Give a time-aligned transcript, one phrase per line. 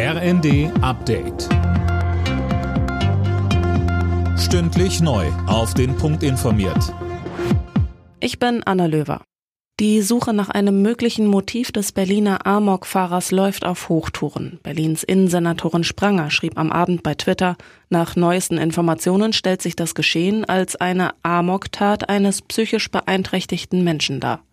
[0.00, 1.48] RND Update.
[4.38, 5.26] Stündlich neu.
[5.48, 6.94] Auf den Punkt informiert.
[8.20, 9.22] Ich bin Anna Löwer.
[9.80, 14.60] Die Suche nach einem möglichen Motiv des Berliner Amok-Fahrers läuft auf Hochtouren.
[14.62, 17.56] Berlins Innensenatorin Spranger schrieb am Abend bei Twitter,
[17.90, 24.44] nach neuesten Informationen stellt sich das Geschehen als eine Amok-Tat eines psychisch beeinträchtigten Menschen dar.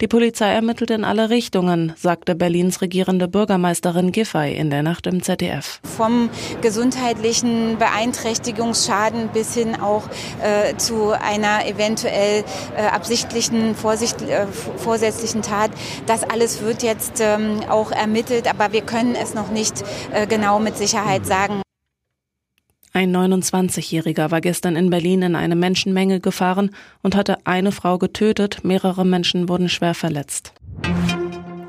[0.00, 5.22] Die Polizei ermittelt in alle Richtungen, sagte Berlins regierende Bürgermeisterin Giffey in der Nacht im
[5.22, 5.80] ZDF.
[5.84, 10.08] Vom gesundheitlichen Beeinträchtigungsschaden bis hin auch
[10.42, 12.44] äh, zu einer eventuell
[12.76, 14.46] äh, absichtlichen, vorsicht, äh,
[14.76, 15.70] vorsätzlichen Tat.
[16.06, 20.58] Das alles wird jetzt ähm, auch ermittelt, aber wir können es noch nicht äh, genau
[20.58, 21.63] mit Sicherheit sagen.
[22.96, 26.70] Ein 29-Jähriger war gestern in Berlin in eine Menschenmenge gefahren
[27.02, 30.52] und hatte eine Frau getötet, mehrere Menschen wurden schwer verletzt.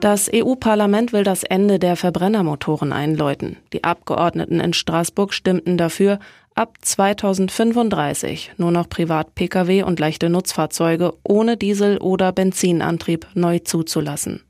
[0.00, 3.56] Das EU-Parlament will das Ende der Verbrennermotoren einläuten.
[3.72, 6.18] Die Abgeordneten in Straßburg stimmten dafür,
[6.54, 14.42] ab 2035 nur noch Privat-Pkw und leichte Nutzfahrzeuge ohne Diesel- oder Benzinantrieb neu zuzulassen.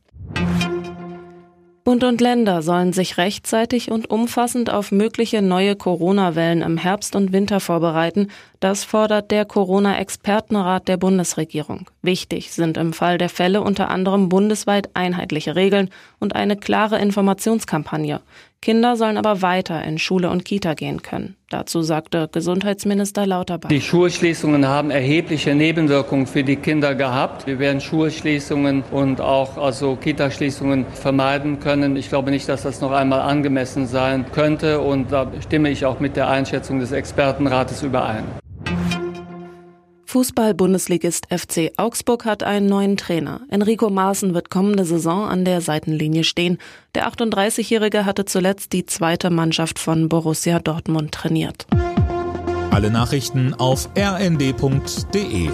[1.85, 7.35] Bund und Länder sollen sich rechtzeitig und umfassend auf mögliche neue Corona-Wellen im Herbst und
[7.35, 8.31] Winter vorbereiten.
[8.59, 11.91] Das fordert der Corona-Expertenrat der Bundesregierung.
[12.01, 15.91] Wichtig sind im Fall der Fälle unter anderem bundesweit einheitliche Regeln
[16.21, 18.23] und eine klare Informationskampagne.
[18.65, 21.37] Kinder sollen aber weiter in Schule und Kita gehen können.
[21.51, 23.69] Dazu sagte Gesundheitsminister Lauterbach.
[23.69, 27.47] Die Schulschließungen haben erhebliche Nebenwirkungen für die Kinder gehabt.
[27.47, 31.95] Wir werden Schulschließungen und auch also Kitaschließungen vermeiden können.
[31.97, 36.01] Ich glaube nicht, dass das noch einmal angemessen sein könnte und da stimme ich auch
[36.01, 38.25] mit der Einschätzung des Expertenrates überein.
[40.15, 43.41] Fußball-Bundesligist FC Augsburg hat einen neuen Trainer.
[43.51, 46.59] Enrico Maaßen wird kommende Saison an der Seitenlinie stehen.
[46.95, 51.67] Der 38-Jährige hatte zuletzt die zweite Mannschaft von Borussia Dortmund trainiert.
[52.71, 55.51] Alle Nachrichten auf rnd.de